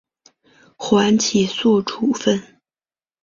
[0.79, 2.57] 缓起诉处分。